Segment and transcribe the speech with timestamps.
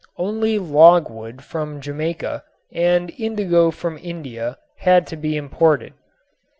[0.17, 5.93] Only logwood from Jamaica and indigo from India had to be imported.